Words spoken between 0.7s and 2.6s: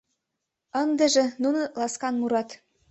Ындыже нуно ласкан мурат: